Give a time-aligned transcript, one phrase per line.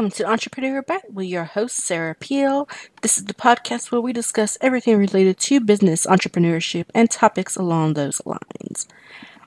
[0.00, 2.66] Welcome to Entrepreneur Bet with your host, Sarah Peel.
[3.02, 7.92] This is the podcast where we discuss everything related to business, entrepreneurship, and topics along
[7.92, 8.88] those lines.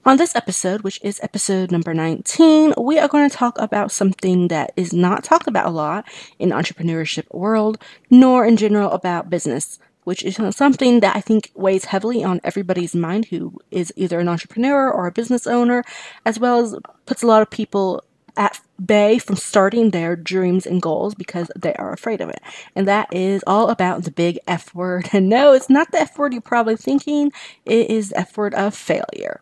[0.06, 4.50] On this episode, which is episode number 19, we are going to talk about something
[4.50, 6.06] that is not talked about a lot
[6.38, 7.80] in entrepreneurship world,
[8.12, 12.94] nor in general about business, which is something that I think weighs heavily on everybody's
[12.94, 15.84] mind who is either an entrepreneur or a business owner,
[16.28, 16.76] as well as
[17.08, 18.04] puts a lot of people
[18.38, 22.42] at bay from starting their dreams and goals because they are afraid of it.
[22.76, 25.10] And that is all about the big F word.
[25.14, 27.32] And no, it's not the F word you're probably thinking,
[27.66, 29.42] it is the F word of failure.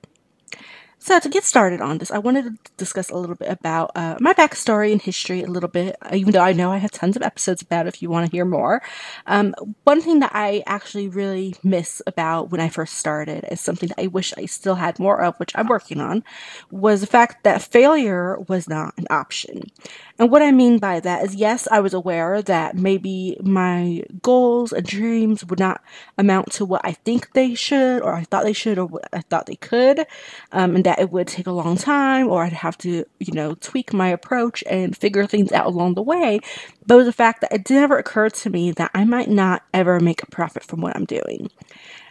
[1.04, 4.18] So, to get started on this, I wanted to discuss a little bit about uh,
[4.20, 7.16] my backstory and history a little bit, uh, even though I know I have tons
[7.16, 8.84] of episodes about it if you want to hear more.
[9.26, 13.90] Um, one thing that I actually really miss about when I first started is something
[13.90, 16.24] that I wish I still had more of, which I'm working on,
[16.70, 19.72] was the fact that failure was not an option.
[20.20, 24.72] And what I mean by that is, yes, I was aware that maybe my goals
[24.72, 25.82] and dreams would not
[26.20, 29.22] amount to what I think they should, or I thought they should, or what I
[29.22, 30.06] thought they could,
[30.52, 33.56] um, and that it would take a long time, or I'd have to, you know,
[33.56, 36.40] tweak my approach and figure things out along the way.
[36.86, 39.64] But it was the fact that it never occurred to me that I might not
[39.74, 41.50] ever make a profit from what I'm doing.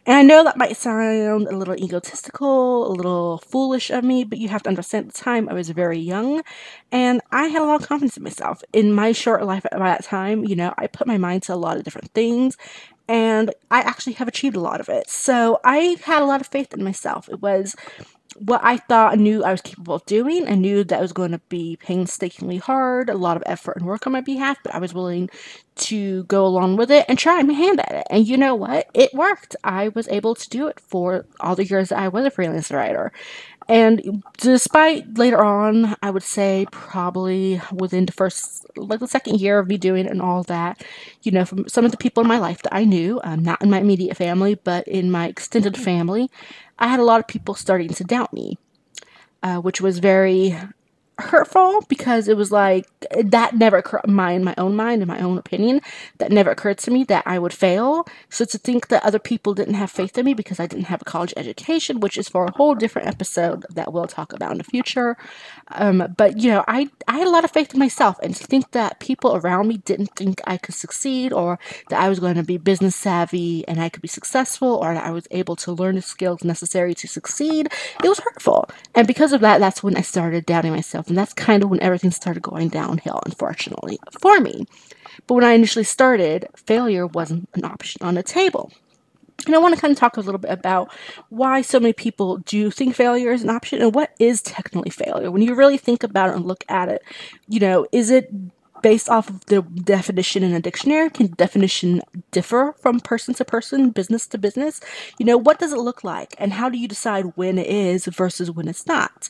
[0.07, 4.39] And I know that might sound a little egotistical, a little foolish of me, but
[4.39, 6.43] you have to understand at the time I was very young
[6.91, 8.63] and I had a lot of confidence in myself.
[8.73, 11.57] In my short life at that time, you know, I put my mind to a
[11.57, 12.57] lot of different things
[13.09, 15.11] and I actually have achieved a lot of it.
[15.11, 17.29] So I had a lot of faith in myself.
[17.29, 17.77] It was
[18.37, 20.47] what I thought I knew I was capable of doing.
[20.49, 23.87] I knew that it was going to be painstakingly hard, a lot of effort and
[23.87, 25.31] work on my behalf, but I was willing
[25.77, 28.07] to go along with it and try my hand at it.
[28.11, 28.89] And you know what?
[28.95, 29.57] It worked.
[29.65, 32.71] I was able to do it for all the years that I was a freelance
[32.71, 33.13] writer.
[33.69, 39.61] And despite later on, I would say probably within the first, like the second year
[39.61, 40.83] of me doing it and all that,
[41.23, 43.63] you know, from some of the people in my life that I knew, um, not
[43.63, 46.31] in my immediate family, but in my extended family,
[46.81, 48.59] I had a lot of people starting to doubt me,
[49.43, 50.57] uh, which was very
[51.21, 52.89] hurtful because it was like
[53.25, 55.81] that never occurred my in my own mind in my own opinion
[56.19, 58.07] that never occurred to me that I would fail.
[58.31, 61.03] So to think that other people didn't have faith in me because I didn't have
[61.03, 64.59] a college education which is for a whole different episode that we'll talk about in
[64.59, 65.17] the future.
[65.69, 68.45] Um, but you know I I had a lot of faith in myself and to
[68.45, 71.59] think that people around me didn't think I could succeed or
[71.91, 75.05] that I was going to be business savvy and I could be successful or that
[75.07, 77.69] I was able to learn the skills necessary to succeed
[78.05, 78.69] it was hurtful.
[78.95, 81.81] And because of that that's when I started doubting myself and that's kind of when
[81.81, 84.67] everything started going downhill, unfortunately, for me.
[85.27, 88.73] But when I initially started, failure wasn't an option on the table.
[89.47, 90.93] And I want to kind of talk a little bit about
[91.31, 95.31] why so many people do think failure is an option and what is technically failure.
[95.31, 97.03] When you really think about it and look at it,
[97.49, 98.31] you know, is it
[98.83, 101.11] based off of the definition in a dictionary?
[101.11, 104.81] Can definition differ from person to person, business to business?
[105.19, 106.35] You know, what does it look like?
[106.39, 109.29] And how do you decide when it is versus when it's not?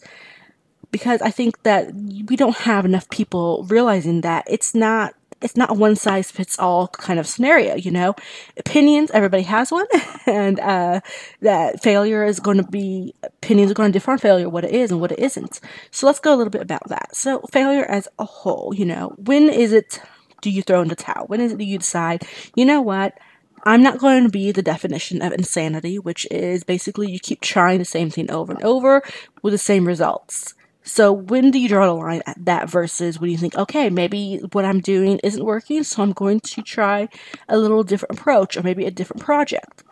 [0.91, 5.77] Because I think that we don't have enough people realizing that it's not it's not
[5.77, 8.15] one size fits all kind of scenario, you know.
[8.59, 9.87] Opinions, everybody has one,
[10.27, 11.01] and uh,
[11.41, 14.73] that failure is going to be opinions are going to differ on failure, what it
[14.73, 15.61] is and what it isn't.
[15.91, 17.17] So let's go a little bit about that.
[17.17, 20.01] So failure as a whole, you know, when is it?
[20.43, 21.27] Do you throw in the towel?
[21.27, 22.27] When is it do you decide?
[22.55, 23.19] You know what?
[23.65, 27.79] I'm not going to be the definition of insanity, which is basically you keep trying
[27.79, 29.03] the same thing over and over
[29.43, 30.55] with the same results.
[30.93, 34.39] So when do you draw the line at that versus when you think, okay, maybe
[34.51, 37.09] what I'm doing isn't working, so I'm going to try
[37.49, 39.85] a little different approach or maybe a different project?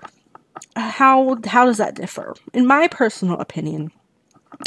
[0.75, 2.35] How how does that differ?
[2.53, 3.93] In my personal opinion,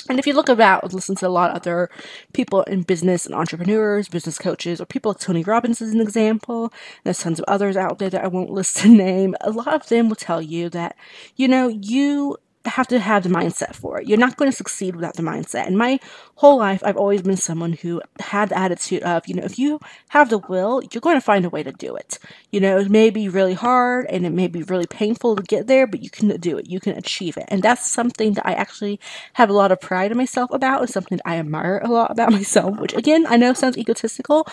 [0.08, 1.90] and if you look about, and listen to a lot of other
[2.31, 6.72] people in business and entrepreneurs, business coaches, or people like Tony Robbins is an example,
[7.03, 9.36] there's tons of others out there that I won't list to name.
[9.41, 10.96] A lot of them will tell you that,
[11.35, 14.08] you know, you have to have the mindset for it.
[14.08, 15.67] You're not going to succeed without the mindset.
[15.67, 15.99] And my
[16.35, 19.79] whole life, I've always been someone who had the attitude of, you know, if you
[20.09, 22.19] have the will, you're going to find a way to do it.
[22.52, 25.67] You know, it may be really hard and it may be really painful to get
[25.67, 26.69] there, but you can do it.
[26.69, 27.46] You can achieve it.
[27.47, 28.99] And that's something that I actually
[29.34, 30.84] have a lot of pride in myself about.
[30.84, 34.47] It's something I admire a lot about myself, which again, I know sounds egotistical,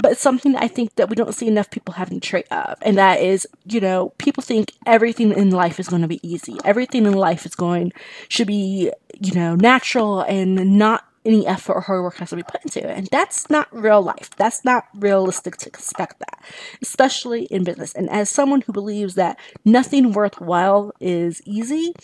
[0.00, 2.78] but it's something that I think that we don't see enough people having trait of.
[2.82, 6.56] And that is, you know, people think everything in life is going to be easy.
[6.64, 7.92] Everything in life going,
[8.28, 12.42] should be, you know, natural and not any effort or hard work has to be
[12.42, 12.96] put into it.
[12.96, 14.30] And that's not real life.
[14.36, 16.42] That's not realistic to expect that,
[16.80, 17.92] especially in business.
[17.92, 21.94] And as someone who believes that nothing worthwhile is easy,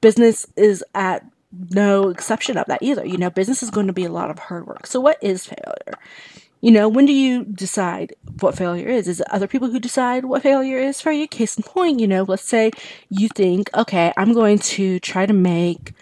[0.00, 1.24] business is at
[1.70, 3.06] no exception of that either.
[3.06, 4.86] You know, business is going to be a lot of hard work.
[4.86, 5.98] So, what is failure?
[6.64, 9.06] You know, when do you decide what failure is?
[9.06, 11.28] Is it other people who decide what failure is for you?
[11.28, 12.70] Case in point, you know, let's say
[13.10, 15.92] you think, okay, I'm going to try to make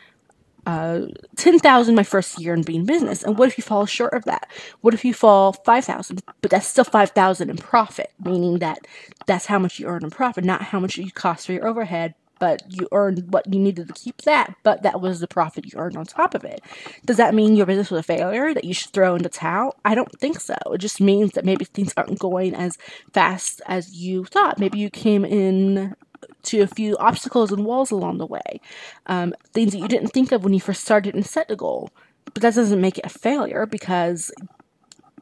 [0.64, 3.24] uh, 10,000 my first year in being business.
[3.24, 4.48] And what if you fall short of that?
[4.82, 8.86] What if you fall 5,000, but that's still 5,000 in profit, meaning that
[9.26, 12.14] that's how much you earn in profit, not how much you cost for your overhead,
[12.42, 15.78] but you earned what you needed to keep that, but that was the profit you
[15.78, 16.60] earned on top of it.
[17.06, 19.76] Does that mean your business was a failure that you should throw in the towel?
[19.84, 20.56] I don't think so.
[20.72, 22.78] It just means that maybe things aren't going as
[23.12, 24.58] fast as you thought.
[24.58, 25.94] Maybe you came in
[26.42, 28.60] to a few obstacles and walls along the way,
[29.06, 31.90] um, things that you didn't think of when you first started and set the goal.
[32.24, 34.32] But that doesn't make it a failure because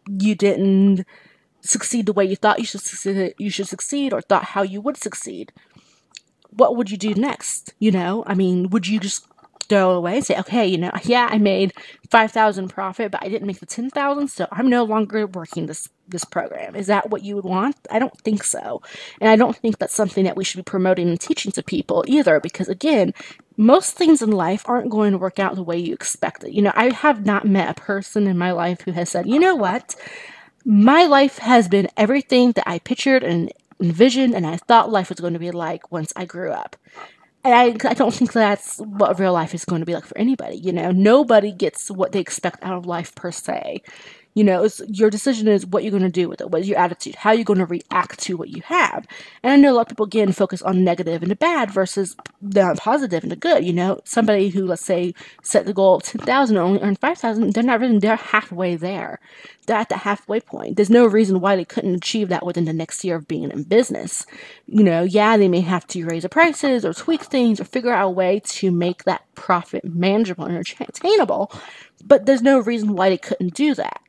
[0.08, 1.04] you didn't
[1.60, 4.80] succeed the way you thought you should succeed, you should succeed or thought how you
[4.80, 5.52] would succeed
[6.52, 7.74] what would you do next?
[7.78, 9.26] You know, I mean, would you just
[9.70, 11.72] throw away and say, okay, you know, yeah, I made
[12.10, 16.24] 5,000 profit, but I didn't make the 10,000, so I'm no longer working this this
[16.24, 16.74] program.
[16.74, 17.76] Is that what you would want?
[17.88, 18.82] I don't think so.
[19.20, 22.04] And I don't think that's something that we should be promoting and teaching to people
[22.08, 23.14] either because again,
[23.56, 26.52] most things in life aren't going to work out the way you expect it.
[26.52, 29.38] You know, I have not met a person in my life who has said, "You
[29.38, 29.94] know what?
[30.64, 35.20] My life has been everything that I pictured and envisioned and I thought life was
[35.20, 36.76] going to be like once I grew up.
[37.42, 40.18] And I, I don't think that's what real life is going to be like for
[40.18, 40.56] anybody.
[40.56, 43.82] You know, nobody gets what they expect out of life per se.
[44.34, 46.50] You know, your decision is what you're going to do with it.
[46.50, 47.16] What is your attitude?
[47.16, 49.06] How are you going to react to what you have?
[49.42, 52.16] And I know a lot of people again focus on negative and the bad versus
[52.40, 53.64] the positive and the good.
[53.64, 57.00] You know, somebody who let's say set the goal of ten thousand and only earned
[57.00, 59.18] five thousand, they're not really they're halfway there.
[59.66, 60.76] They're at the halfway point.
[60.76, 63.64] There's no reason why they couldn't achieve that within the next year of being in
[63.64, 64.26] business.
[64.66, 67.92] You know, yeah, they may have to raise the prices or tweak things or figure
[67.92, 71.52] out a way to make that profit manageable and attainable.
[72.04, 74.00] But there's no reason why they couldn't do that.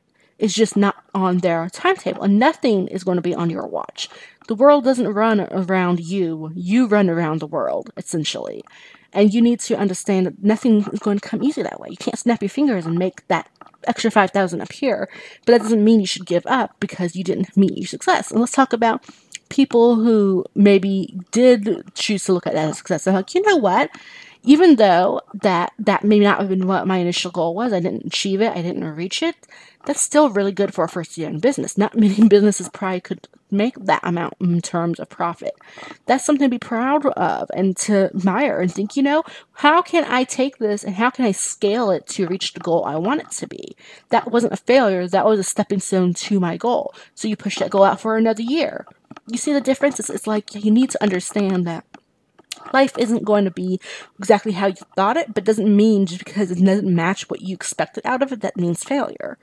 [0.42, 4.08] It's just not on their timetable, and nothing is going to be on your watch.
[4.48, 8.64] The world doesn't run around you, you run around the world, essentially.
[9.12, 11.90] And you need to understand that nothing is going to come easy that way.
[11.90, 13.48] You can't snap your fingers and make that
[13.84, 15.08] extra 5000 appear,
[15.46, 18.32] but that doesn't mean you should give up because you didn't meet your success.
[18.32, 19.04] And let's talk about
[19.48, 23.04] people who maybe did choose to look at that as success.
[23.04, 23.90] They're like, you know what?
[24.44, 28.06] Even though that that may not have been what my initial goal was, I didn't
[28.06, 29.36] achieve it, I didn't reach it
[29.84, 31.76] that's still really good for a first year in business.
[31.76, 35.54] Not many businesses probably could make that amount in terms of profit.
[36.06, 39.24] That's something to be proud of and to admire and think, you know,
[39.54, 42.84] how can I take this and how can I scale it to reach the goal
[42.84, 43.76] I want it to be?
[44.08, 46.94] That wasn't a failure, that was a stepping stone to my goal.
[47.14, 48.86] So you push that goal out for another year.
[49.26, 50.00] You see the difference?
[50.00, 51.84] It's, it's like you need to understand that
[52.72, 53.80] life isn't going to be
[54.18, 57.54] exactly how you thought it, but doesn't mean just because it doesn't match what you
[57.54, 59.38] expected out of it, that means failure.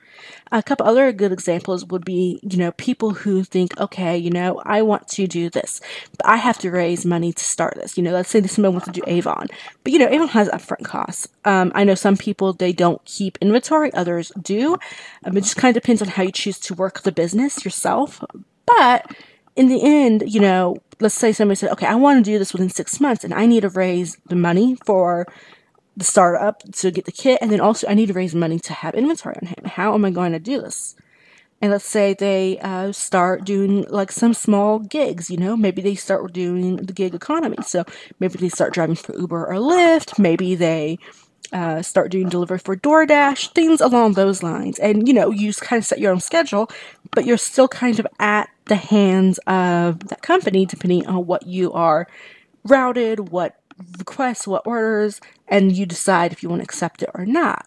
[0.52, 4.60] A couple other good examples would be, you know, people who think, okay, you know,
[4.64, 5.80] I want to do this,
[6.16, 7.96] but I have to raise money to start this.
[7.96, 9.48] You know, let's say someone wants to do Avon,
[9.84, 11.28] but you know, Avon has upfront costs.
[11.44, 14.76] Um, I know some people they don't keep inventory, others do.
[15.24, 18.24] Um, it just kind of depends on how you choose to work the business yourself,
[18.66, 19.14] but
[19.60, 22.54] in the end, you know, let's say somebody said, okay, I want to do this
[22.54, 25.26] within six months and I need to raise the money for
[25.98, 27.38] the startup to get the kit.
[27.42, 29.66] And then also I need to raise money to have inventory on hand.
[29.66, 30.96] How am I going to do this?
[31.60, 35.94] And let's say they uh, start doing like some small gigs, you know, maybe they
[35.94, 37.58] start doing the gig economy.
[37.62, 37.84] So
[38.18, 40.18] maybe they start driving for Uber or Lyft.
[40.18, 40.98] Maybe they
[41.52, 44.78] uh, start doing delivery for DoorDash, things along those lines.
[44.78, 46.70] And you know, you kind of set your own schedule,
[47.12, 51.72] but you're still kind of at the hands of that company depending on what you
[51.72, 52.06] are
[52.64, 53.56] routed, what
[53.98, 57.66] requests, what orders, and you decide if you want to accept it or not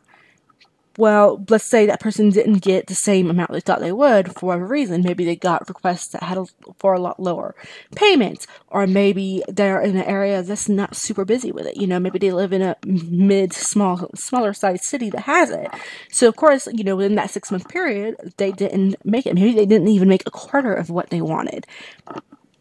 [0.97, 4.47] well, let's say that person didn't get the same amount they thought they would for
[4.47, 5.01] whatever reason.
[5.01, 6.45] Maybe they got requests that had a,
[6.77, 7.55] for a lot lower
[7.95, 11.77] payments, or maybe they're in an area that's not super busy with it.
[11.77, 15.67] You know, maybe they live in a mid, small, smaller sized city that has it.
[16.11, 19.33] So of course, you know, within that six month period, they didn't make it.
[19.33, 21.65] Maybe they didn't even make a quarter of what they wanted.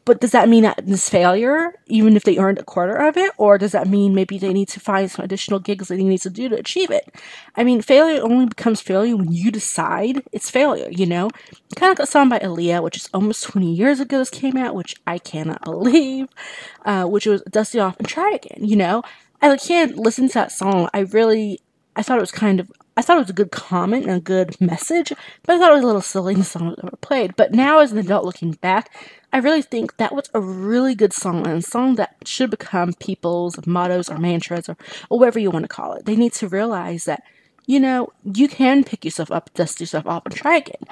[0.04, 3.30] But does that mean that this failure, even if they earned a quarter of it,
[3.38, 6.23] or does that mean maybe they need to find some additional gigs that they need
[6.23, 7.14] to do to achieve it?
[7.56, 10.88] I mean, failure only becomes failure when you decide it's failure.
[10.90, 11.30] You know,
[11.76, 14.18] kind of got song by Aaliyah, which is almost 20 years ago.
[14.18, 16.28] This came out, which I cannot believe.
[16.85, 18.64] Uh, which was dust it off and try again.
[18.64, 19.02] You know,
[19.40, 20.88] as a kid, listen to that song.
[20.92, 21.61] I really,
[21.94, 24.20] I thought it was kind of I thought it was a good comment and a
[24.20, 25.12] good message,
[25.44, 27.37] but I thought it was a little silly the song that ever played.
[27.37, 28.94] But now, as an adult looking back,
[29.32, 32.92] I really think that was a really good song and a song that should become
[32.94, 34.76] people's mottos or mantras or,
[35.08, 36.04] or whatever you want to call it.
[36.04, 37.22] They need to realize that
[37.66, 40.83] you know, you can pick yourself up, dust yourself off, and try again.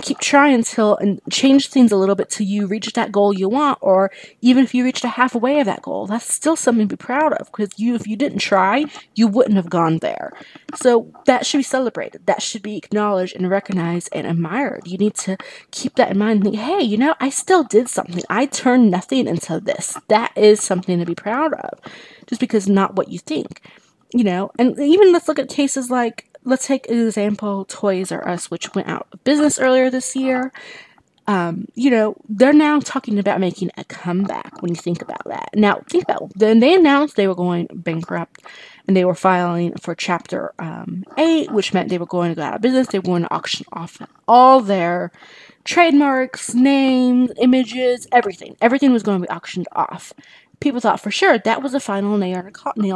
[0.00, 3.48] Keep trying until and change things a little bit till you reach that goal you
[3.48, 4.10] want, or
[4.40, 7.32] even if you reached a halfway of that goal, that's still something to be proud
[7.34, 7.50] of.
[7.50, 10.32] Because you, if you didn't try, you wouldn't have gone there.
[10.76, 12.26] So that should be celebrated.
[12.26, 14.86] That should be acknowledged and recognized and admired.
[14.86, 15.36] You need to
[15.72, 18.22] keep that in mind think, hey, you know, I still did something.
[18.30, 19.98] I turned nothing into this.
[20.08, 21.80] That is something to be proud of.
[22.26, 23.60] Just because not what you think
[24.12, 28.26] you know, and even let's look at cases like let's take an example Toys R
[28.28, 30.52] Us, which went out of business earlier this year.
[31.26, 35.50] Um, you know, they're now talking about making a comeback when you think about that.
[35.54, 38.42] Now, think about then they announced they were going bankrupt
[38.88, 42.42] and they were filing for Chapter um, 8, which meant they were going to go
[42.42, 42.88] out of business.
[42.88, 45.12] They were going to auction off all their
[45.64, 48.56] trademarks, names, images, everything.
[48.60, 50.12] Everything was going to be auctioned off.
[50.58, 52.40] People thought for sure that was the final nail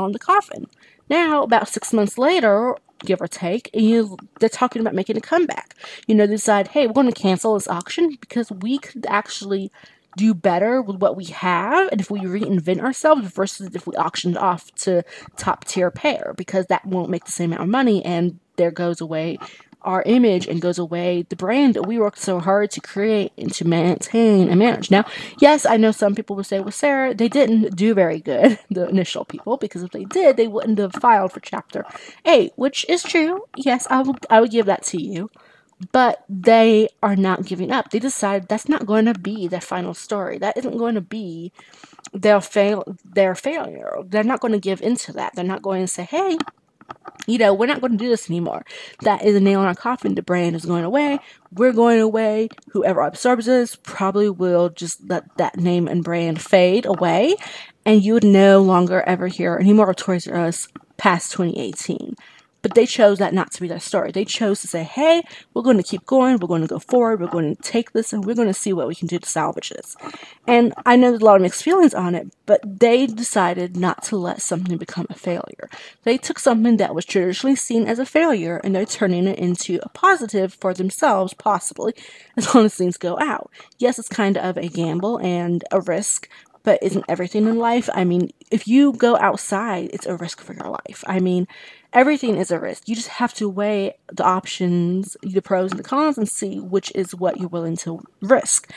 [0.06, 0.66] in the coffin.
[1.08, 5.74] Now, about six months later, give or take, you they're talking about making a comeback.
[6.06, 9.70] You know, they decide, hey, we're going to cancel this auction because we could actually
[10.16, 14.38] do better with what we have and if we reinvent ourselves versus if we auctioned
[14.38, 15.02] off to
[15.36, 19.00] top tier pair because that won't make the same amount of money and there goes
[19.00, 19.36] away
[19.84, 23.52] our image and goes away the brand that we worked so hard to create and
[23.54, 24.90] to maintain and manage.
[24.90, 25.04] Now,
[25.40, 28.88] yes, I know some people would say, well, Sarah, they didn't do very good, the
[28.88, 31.84] initial people, because if they did, they wouldn't have filed for Chapter
[32.24, 33.44] 8, which is true.
[33.56, 35.30] Yes, I would, I would give that to you.
[35.92, 37.90] But they are not giving up.
[37.90, 40.38] They decide that's not going to be their final story.
[40.38, 41.52] That isn't going to be
[42.12, 43.98] their fail their failure.
[44.06, 45.34] They're not going to give into that.
[45.34, 46.38] They're not going to say, "Hey,
[47.26, 48.64] you know, we're not going to do this anymore.
[49.02, 50.14] That is a nail in our coffin.
[50.14, 51.18] The brand is going away.
[51.52, 52.48] We're going away.
[52.72, 57.36] Whoever absorbs us probably will just let that name and brand fade away.
[57.86, 62.14] And you would no longer ever hear any more of Toys R Us past 2018.
[62.64, 64.10] But they chose that not to be their story.
[64.10, 67.20] They chose to say, hey, we're going to keep going, we're going to go forward,
[67.20, 69.28] we're going to take this, and we're going to see what we can do to
[69.28, 69.94] salvage this.
[70.46, 74.02] And I know there's a lot of mixed feelings on it, but they decided not
[74.04, 75.68] to let something become a failure.
[76.04, 79.78] They took something that was traditionally seen as a failure and they're turning it into
[79.82, 81.92] a positive for themselves, possibly,
[82.34, 83.50] as long as things go out.
[83.78, 86.30] Yes, it's kind of a gamble and a risk,
[86.64, 87.88] but isn't everything in life?
[87.94, 91.04] I mean, if you go outside, it's a risk for your life.
[91.06, 91.46] I mean,
[91.92, 92.88] everything is a risk.
[92.88, 96.90] You just have to weigh the options, the pros and the cons, and see which
[96.94, 98.72] is what you're willing to risk.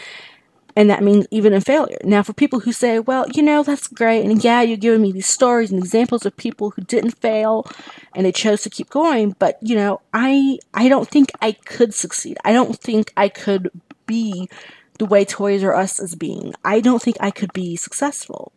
[0.75, 1.97] And that means even in failure.
[2.03, 5.11] Now, for people who say, well, you know, that's great, and yeah, you're giving me
[5.11, 7.65] these stories and examples of people who didn't fail
[8.13, 11.95] and they chose to keep going, but you know, I I don't think I could
[11.95, 12.37] succeed.
[12.45, 13.71] I don't think I could
[14.05, 14.49] be
[14.97, 16.53] the way Toys R Us is being.
[16.63, 18.51] I don't think I could be successful.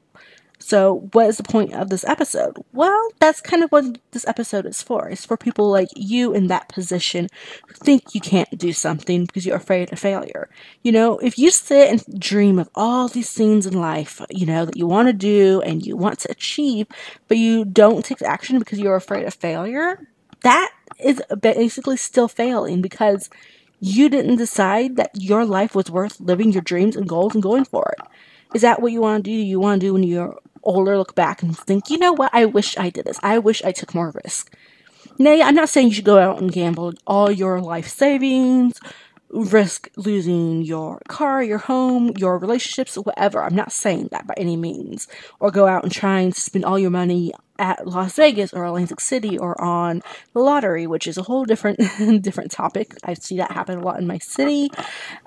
[0.62, 2.59] So, what is the point of this episode?
[2.75, 5.09] Well, that's kind of what this episode is for.
[5.09, 7.28] It's for people like you in that position
[7.66, 10.50] who think you can't do something because you're afraid of failure.
[10.82, 14.66] You know, if you sit and dream of all these things in life, you know,
[14.66, 16.87] that you want to do and you want to achieve,
[17.26, 20.06] but you don't take action because you're afraid of failure,
[20.42, 20.70] that
[21.02, 23.30] is basically still failing because
[23.80, 27.64] you didn't decide that your life was worth living your dreams and goals and going
[27.64, 28.06] for it.
[28.54, 29.34] Is that what you want to do?
[29.34, 32.30] You want to do when you're older, look back and think, you know what?
[32.34, 33.18] I wish I did this.
[33.22, 34.54] I wish I took more risk.
[35.18, 38.78] Nay, I'm not saying you should go out and gamble all your life savings,
[39.30, 43.42] risk losing your car, your home, your relationships, whatever.
[43.42, 45.08] I'm not saying that by any means.
[45.38, 49.00] Or go out and try and spend all your money at Las Vegas or Atlantic
[49.00, 50.02] City or on
[50.32, 51.78] the lottery, which is a whole different
[52.22, 52.94] different topic.
[53.04, 54.70] I see that happen a lot in my city.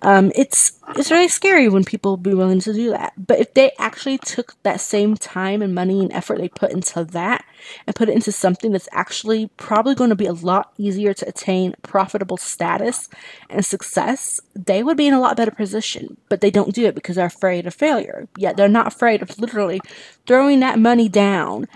[0.01, 3.13] Um, it's it's really scary when people be willing to do that.
[3.15, 7.05] But if they actually took that same time and money and effort they put into
[7.05, 7.45] that
[7.85, 11.27] and put it into something that's actually probably going to be a lot easier to
[11.29, 13.09] attain profitable status
[13.49, 16.17] and success, they would be in a lot better position.
[16.29, 18.27] But they don't do it because they're afraid of failure.
[18.37, 19.79] Yet they're not afraid of literally
[20.25, 21.67] throwing that money down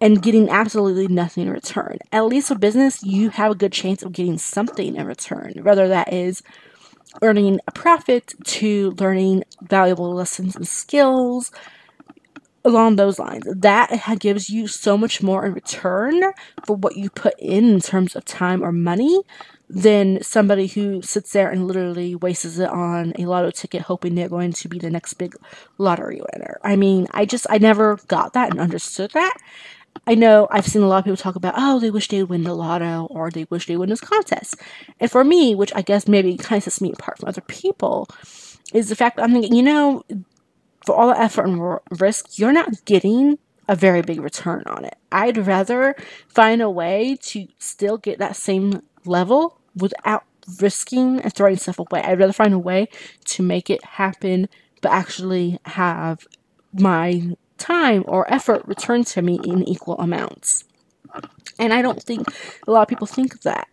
[0.00, 1.98] and getting absolutely nothing in return.
[2.12, 5.88] At least with business, you have a good chance of getting something in return, whether
[5.88, 6.42] that is
[7.22, 11.50] earning a profit to learning valuable lessons and skills
[12.64, 13.44] along those lines.
[13.46, 16.20] That gives you so much more in return
[16.66, 19.22] for what you put in in terms of time or money
[19.68, 24.28] than somebody who sits there and literally wastes it on a lotto ticket hoping they're
[24.28, 25.34] going to be the next big
[25.78, 26.60] lottery winner.
[26.62, 29.36] I mean, I just I never got that and understood that.
[30.06, 32.42] I know I've seen a lot of people talk about, oh, they wish they'd win
[32.42, 34.56] the lotto or they wish they would win this contest.
[35.00, 38.08] And for me, which I guess maybe kind of sets me apart from other people,
[38.72, 40.02] is the fact that I'm thinking, you know,
[40.84, 43.38] for all the effort and risk, you're not getting
[43.68, 44.96] a very big return on it.
[45.10, 45.96] I'd rather
[46.28, 50.24] find a way to still get that same level without
[50.60, 52.02] risking and throwing stuff away.
[52.02, 52.88] I'd rather find a way
[53.24, 54.48] to make it happen,
[54.80, 56.26] but actually have
[56.72, 60.64] my time or effort returned to me in equal amounts.
[61.58, 62.28] And I don't think
[62.66, 63.68] a lot of people think of that.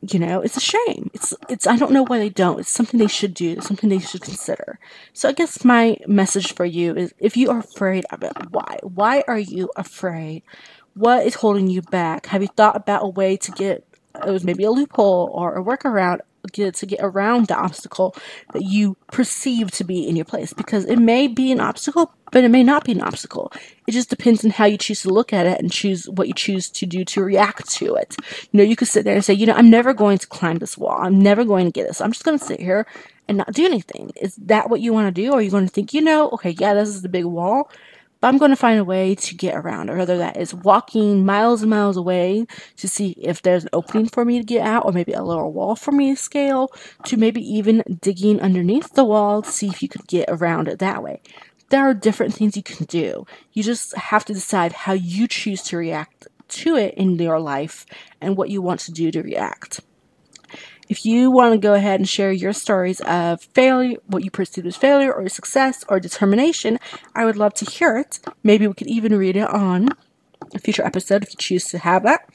[0.00, 1.10] You know, it's a shame.
[1.14, 2.60] It's it's I don't know why they don't.
[2.60, 4.78] It's something they should do, something they should consider.
[5.14, 8.78] So I guess my message for you is if you are afraid of it, why?
[8.82, 10.42] Why are you afraid?
[10.92, 12.26] What is holding you back?
[12.26, 15.64] Have you thought about a way to get it was maybe a loophole or a
[15.64, 16.20] workaround
[16.52, 18.16] get to get around the obstacle
[18.52, 20.52] that you perceive to be in your place.
[20.52, 23.52] Because it may be an obstacle but it may not be an obstacle.
[23.86, 26.34] It just depends on how you choose to look at it and choose what you
[26.34, 28.16] choose to do to react to it.
[28.50, 30.56] You know you could sit there and say you know i'm never going to climb
[30.56, 30.98] this wall.
[31.00, 32.00] I'm never going to get this.
[32.00, 32.86] I'm just going to sit here
[33.28, 34.10] and not do anything.
[34.20, 35.30] Is that what you want to do?
[35.30, 37.70] Or are you going to think you know okay yeah this is the big wall
[38.24, 41.26] but I'm going to find a way to get around it, whether that is walking
[41.26, 42.46] miles and miles away
[42.78, 45.46] to see if there's an opening for me to get out, or maybe a lower
[45.46, 46.72] wall for me to scale,
[47.04, 50.78] to maybe even digging underneath the wall to see if you could get around it
[50.78, 51.20] that way.
[51.68, 53.26] There are different things you can do.
[53.52, 57.84] You just have to decide how you choose to react to it in your life
[58.22, 59.82] and what you want to do to react.
[60.88, 64.66] If you want to go ahead and share your stories of failure, what you perceive
[64.66, 66.78] as failure or success or determination,
[67.14, 68.20] I would love to hear it.
[68.42, 69.90] Maybe we could even read it on
[70.54, 72.28] a future episode if you choose to have that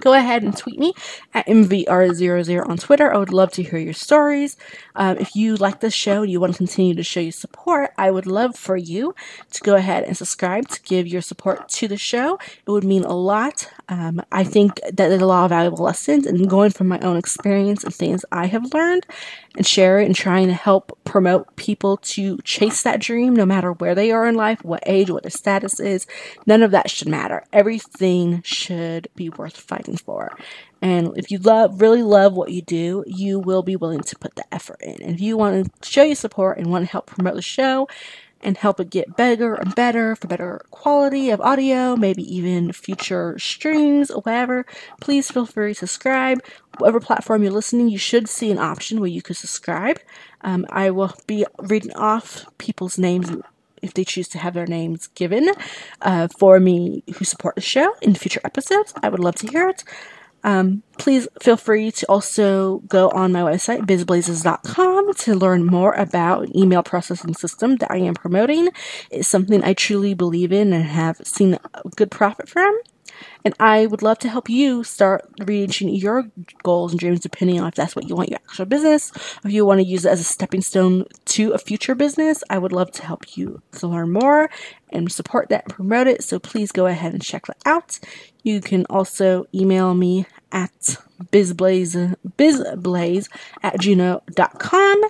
[0.00, 0.94] go ahead and tweet me
[1.34, 3.12] at MVR00 on Twitter.
[3.12, 4.56] I would love to hear your stories.
[4.94, 7.92] Um, if you like this show and you want to continue to show your support,
[7.98, 9.14] I would love for you
[9.52, 12.38] to go ahead and subscribe to give your support to the show.
[12.66, 13.70] It would mean a lot.
[13.88, 17.16] Um, I think that there's a lot of valuable lessons and going from my own
[17.16, 19.06] experience and things I have learned
[19.56, 23.72] and share it and trying to help promote people to chase that dream no matter
[23.72, 26.06] where they are in life, what age, what their status is.
[26.46, 27.44] None of that should matter.
[27.52, 30.36] Everything should be worth fighting for.
[30.80, 34.34] And if you love really love what you do, you will be willing to put
[34.34, 35.00] the effort in.
[35.02, 37.88] And if you want to show your support and want to help promote the show
[38.42, 43.38] and help it get better and better for better quality of audio, maybe even future
[43.38, 44.66] streams or whatever,
[45.00, 46.42] please feel free to subscribe.
[46.78, 50.00] Whatever platform you're listening, you should see an option where you could subscribe.
[50.40, 53.30] Um, I will be reading off people's names
[53.82, 55.50] if they choose to have their names given
[56.00, 58.94] uh, for me who support the show in future episodes.
[59.02, 59.84] I would love to hear it.
[60.44, 66.48] Um, please feel free to also go on my website, bizblazes.com, to learn more about
[66.48, 68.68] an email processing system that I am promoting.
[69.10, 71.58] It's something I truly believe in and have seen
[71.96, 72.76] good profit from.
[73.44, 76.30] And I would love to help you start reaching your
[76.62, 79.12] goals and dreams depending on if that's what you want your actual business.
[79.44, 82.58] If you want to use it as a stepping stone to a future business, I
[82.58, 84.50] would love to help you to learn more
[84.90, 86.22] and support that and promote it.
[86.22, 87.98] So please go ahead and check that out.
[88.42, 90.96] You can also email me at
[91.32, 93.28] bizblaze, bizblaze
[93.62, 95.02] at gmail.com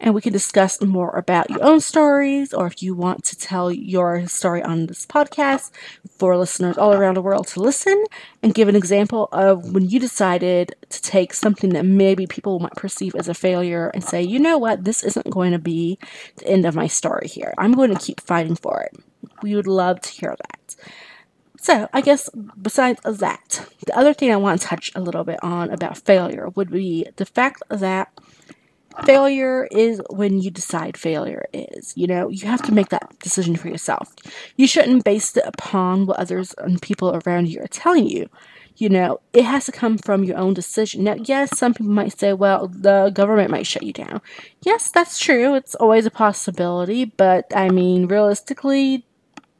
[0.00, 3.72] and we can discuss more about your own stories or if you want to tell
[3.72, 5.70] your story on this podcast
[6.18, 8.04] for listeners all around the world to listen
[8.42, 12.74] and give an example of when you decided to take something that maybe people might
[12.74, 15.98] perceive as a failure and say, you know what, this isn't going to be
[16.36, 17.54] the end of my story here.
[17.58, 18.96] I'm going to keep fighting for it.
[19.42, 20.76] We would love to hear that.
[21.66, 22.30] So, I guess
[22.62, 26.48] besides that, the other thing I want to touch a little bit on about failure
[26.50, 28.12] would be the fact that
[29.04, 31.92] failure is when you decide failure is.
[31.96, 34.14] You know, you have to make that decision for yourself.
[34.56, 38.28] You shouldn't base it upon what others and people around you are telling you.
[38.78, 41.04] You know, it has to come from your own decision.
[41.04, 44.20] Now, yes, some people might say, well, the government might shut you down.
[44.62, 45.54] Yes, that's true.
[45.54, 47.06] It's always a possibility.
[47.06, 49.06] But, I mean, realistically,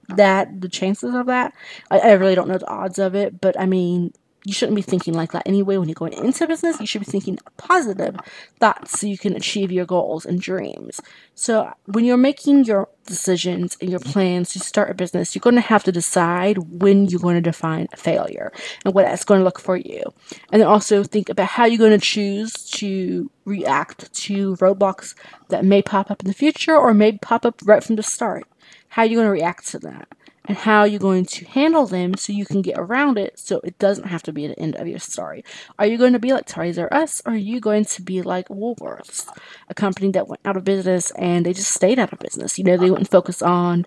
[0.08, 1.54] that the chances of that,
[1.90, 3.40] I, I really don't know the odds of it.
[3.40, 4.12] But, I mean,
[4.46, 6.78] you shouldn't be thinking like that anyway when you're going into business.
[6.78, 8.16] You should be thinking positive
[8.60, 11.00] thoughts so you can achieve your goals and dreams.
[11.34, 15.56] So when you're making your decisions and your plans to start a business, you're going
[15.56, 18.52] to have to decide when you're going to define failure
[18.84, 20.04] and what that's going to look for you.
[20.52, 25.16] And then also think about how you're going to choose to react to roadblocks
[25.48, 28.46] that may pop up in the future or may pop up right from the start.
[28.90, 30.06] How are you going to react to that?
[30.46, 33.78] And how you're going to handle them so you can get around it so it
[33.78, 35.44] doesn't have to be the end of your story.
[35.78, 38.22] Are you going to be like Toys R Us or are you going to be
[38.22, 39.26] like Woolworths,
[39.68, 42.58] a company that went out of business and they just stayed out of business?
[42.58, 43.84] You know, they wouldn't focus on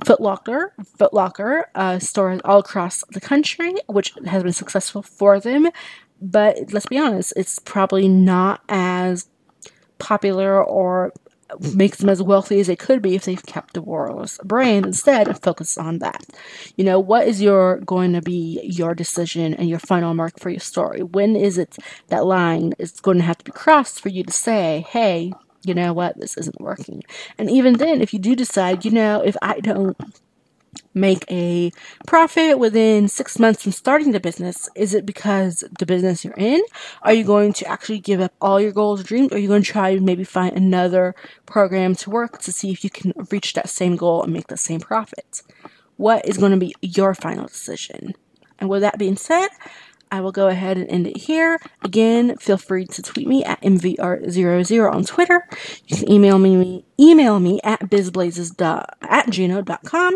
[0.00, 5.68] Footlocker, Footlocker uh, stores all across the country, which has been successful for them.
[6.20, 9.28] But let's be honest, it's probably not as
[9.98, 11.12] popular or
[11.74, 15.28] makes them as wealthy as they could be if they've kept the Royals brand instead
[15.28, 16.24] and focus on that.
[16.76, 20.50] You know, what is your going to be your decision and your final mark for
[20.50, 21.02] your story?
[21.02, 21.76] When is it
[22.08, 25.32] that line is going to have to be crossed for you to say, hey,
[25.64, 27.02] you know what, this isn't working.
[27.38, 29.96] And even then, if you do decide, you know, if I don't
[30.94, 31.72] make a
[32.06, 34.68] profit within six months from starting the business?
[34.74, 36.62] Is it because the business you're in?
[37.02, 39.32] Are you going to actually give up all your goals or dreams?
[39.32, 41.14] Or are you going to try and maybe find another
[41.46, 44.56] program to work to see if you can reach that same goal and make the
[44.56, 45.42] same profit?
[45.96, 48.14] What is going to be your final decision?
[48.58, 49.48] And with that being said,
[50.14, 51.58] I will go ahead and end it here.
[51.82, 55.44] Again, feel free to tweet me at mvr00 on Twitter.
[55.88, 58.54] You can email me email me at bizblazes
[59.02, 60.14] at gmail.com.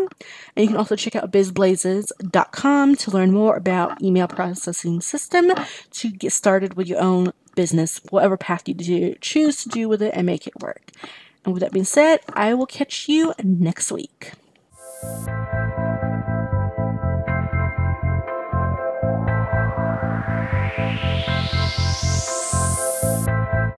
[0.55, 5.51] And you can also check out bizblazes.com to learn more about email processing system
[5.91, 10.01] to get started with your own business, whatever path you do, choose to do with
[10.01, 10.91] it and make it work.
[11.43, 14.31] And with that being said, I will catch you next week.